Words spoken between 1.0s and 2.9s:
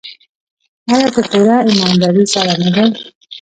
په پوره ایمانداري سره نه دی؟